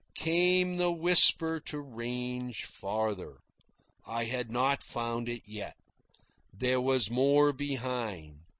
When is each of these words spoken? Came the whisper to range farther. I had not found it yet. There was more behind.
Came 0.15 0.77
the 0.77 0.91
whisper 0.91 1.59
to 1.67 1.79
range 1.79 2.65
farther. 2.65 3.37
I 4.07 4.23
had 4.23 4.49
not 4.49 4.81
found 4.81 5.29
it 5.29 5.43
yet. 5.45 5.77
There 6.51 6.81
was 6.81 7.11
more 7.11 7.53
behind. 7.53 8.39